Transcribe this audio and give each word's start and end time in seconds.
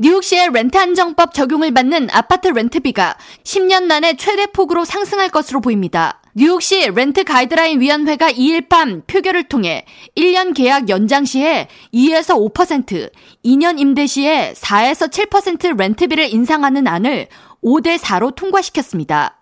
뉴욕시의 0.00 0.50
렌트 0.52 0.78
안정법 0.78 1.34
적용을 1.34 1.74
받는 1.74 2.06
아파트 2.12 2.46
렌트비가 2.46 3.16
10년 3.42 3.82
만에 3.86 4.14
최대 4.14 4.46
폭으로 4.46 4.84
상승할 4.84 5.28
것으로 5.28 5.60
보입니다. 5.60 6.22
뉴욕시 6.34 6.88
렌트 6.94 7.24
가이드라인 7.24 7.80
위원회가 7.80 8.30
2일 8.30 8.68
밤 8.68 9.02
표결을 9.08 9.48
통해 9.48 9.84
1년 10.16 10.54
계약 10.54 10.88
연장 10.88 11.24
시에 11.24 11.66
2에서 11.92 12.54
5%, 12.54 13.10
2년 13.44 13.80
임대 13.80 14.06
시에 14.06 14.52
4에서 14.52 15.10
7% 15.10 15.76
렌트비를 15.76 16.32
인상하는 16.32 16.86
안을 16.86 17.26
5대 17.64 17.98
4로 17.98 18.32
통과시켰습니다. 18.36 19.37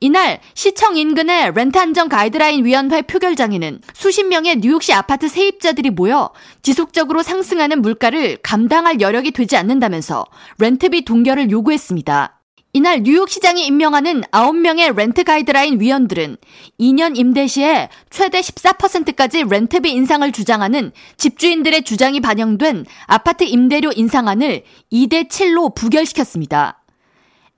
이날 0.00 0.40
시청 0.54 0.96
인근의 0.96 1.52
렌트 1.54 1.78
안정 1.78 2.08
가이드라인 2.08 2.64
위원회 2.64 3.02
표결장에는 3.02 3.80
수십 3.94 4.24
명의 4.24 4.56
뉴욕시 4.56 4.92
아파트 4.92 5.28
세입자들이 5.28 5.90
모여 5.90 6.30
지속적으로 6.62 7.22
상승하는 7.22 7.80
물가를 7.80 8.38
감당할 8.42 9.00
여력이 9.00 9.30
되지 9.30 9.56
않는다면서 9.56 10.26
렌트비 10.58 11.04
동결을 11.04 11.50
요구했습니다. 11.50 12.32
이날 12.74 13.04
뉴욕시장이 13.04 13.64
임명하는 13.64 14.20
9명의 14.32 14.94
렌트 14.94 15.24
가이드라인 15.24 15.80
위원들은 15.80 16.36
2년 16.78 17.16
임대 17.16 17.46
시에 17.46 17.88
최대 18.10 18.40
14%까지 18.40 19.44
렌트비 19.48 19.90
인상을 19.90 20.30
주장하는 20.30 20.92
집주인들의 21.16 21.84
주장이 21.84 22.20
반영된 22.20 22.84
아파트 23.06 23.44
임대료 23.44 23.92
인상안을 23.96 24.64
2대 24.92 25.28
7로 25.28 25.74
부결시켰습니다. 25.74 26.82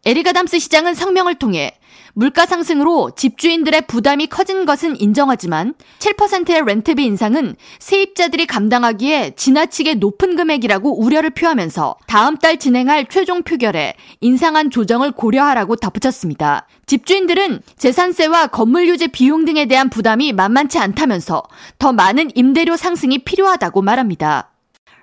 에릭 0.09 0.27
아담스 0.27 0.59
시장은 0.59 0.95
성명을 0.95 1.35
통해 1.35 1.79
물가 2.15 2.47
상승으로 2.47 3.11
집주인들의 3.15 3.83
부담이 3.89 4.29
커진 4.29 4.65
것은 4.65 4.99
인정하지만 4.99 5.75
7%의 5.99 6.65
렌트비 6.65 7.05
인상은 7.05 7.57
세입자들이 7.79 8.47
감당하기에 8.47 9.33
지나치게 9.37 9.97
높은 9.97 10.35
금액이라고 10.35 10.99
우려를 10.99 11.29
표하면서 11.29 11.97
다음 12.07 12.39
달 12.39 12.59
진행할 12.59 13.05
최종 13.11 13.43
표결에 13.43 13.97
인상한 14.23 14.71
조정을 14.71 15.13
고려하라고 15.13 15.77
덧붙였습니다. 15.77 16.67
집주인들은 16.87 17.61
재산세와 17.77 18.47
건물 18.47 18.89
유지 18.89 19.09
비용 19.09 19.45
등에 19.45 19.67
대한 19.67 19.91
부담이 19.91 20.33
만만치 20.33 20.79
않다면서 20.79 21.43
더 21.79 21.93
많은 21.93 22.31
임대료 22.35 22.79
상승이 22.79 23.25
필요하다고 23.25 23.83
말합니다. 23.83 24.53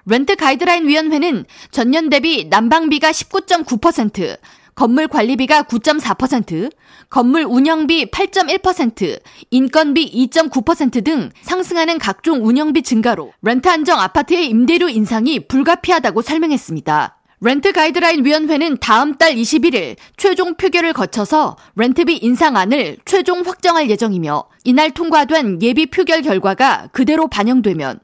렌트 0.07 0.35
가이드라인 0.35 0.87
위원회는 0.87 1.45
전년 1.69 2.09
대비 2.09 2.47
난방비가 2.49 3.11
19.9%, 3.11 4.37
건물 4.75 5.07
관리비가 5.07 5.63
9.4%, 5.63 6.69
건물 7.09 7.43
운영비 7.43 8.11
8.1%, 8.11 9.21
인건비 9.49 10.27
2.9%등 10.27 11.29
상승하는 11.41 11.97
각종 11.97 12.45
운영비 12.45 12.83
증가로 12.83 13.31
렌트 13.41 13.69
안정 13.69 14.01
아파트의 14.01 14.49
임대료 14.49 14.89
인상이 14.89 15.47
불가피하다고 15.47 16.21
설명했습니다. 16.21 17.17
렌트 17.41 17.71
가이드라인 17.71 18.25
위원회는 18.25 18.77
다음 18.81 19.17
달 19.17 19.35
21일 19.35 19.95
최종 20.17 20.55
표결을 20.55 20.93
거쳐서 20.93 21.55
렌트비 21.75 22.17
인상안을 22.17 22.97
최종 23.05 23.41
확정할 23.45 23.89
예정이며 23.89 24.45
이날 24.63 24.91
통과된 24.91 25.61
예비 25.61 25.85
표결 25.85 26.21
결과가 26.21 26.89
그대로 26.91 27.27
반영되면 27.27 27.99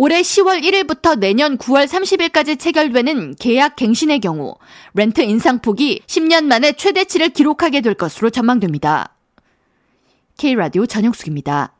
올해 0.00 0.22
10월 0.22 0.62
1일부터 0.62 1.18
내년 1.18 1.58
9월 1.58 1.88
30일까지 1.88 2.56
체결되는 2.56 3.34
계약 3.34 3.74
갱신의 3.74 4.20
경우 4.20 4.54
렌트 4.94 5.22
인상폭이 5.22 6.02
10년 6.06 6.44
만에 6.44 6.70
최대치를 6.72 7.30
기록하게 7.30 7.80
될 7.80 7.94
것으로 7.94 8.30
전망됩니다. 8.30 9.16
K라디오 10.36 10.86
전영숙입니다. 10.86 11.77